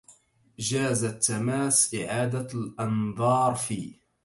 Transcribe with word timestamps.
جاز 0.59 1.03
التماس 1.03 1.95
إعادة 1.95 2.47
الأنظار 2.53 3.55
في 3.55 3.95